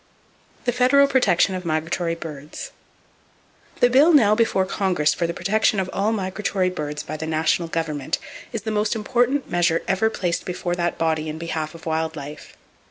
The 0.65 0.71
Federal 0.71 1.05
Protection 1.07 1.53
Of 1.53 1.63
Migratory 1.63 2.15
Birds 2.15 2.71
.—The 3.81 3.89
bill 3.91 4.13
now 4.13 4.33
before 4.33 4.65
Congress 4.65 5.13
for 5.13 5.27
the 5.27 5.33
protection 5.35 5.79
of 5.79 5.91
all 5.93 6.11
migratory 6.11 6.71
birds 6.71 7.03
by 7.03 7.17
the 7.17 7.27
national 7.27 7.67
government 7.67 8.17
is 8.51 8.63
the 8.63 8.71
most 8.71 8.95
important 8.95 9.47
measure 9.51 9.83
ever 9.87 10.09
placed 10.09 10.43
before 10.43 10.73
that 10.73 10.97
body 10.97 11.29
in 11.29 11.37
behalf 11.37 11.75
of 11.75 11.85
wild 11.85 12.15
life. 12.15 12.57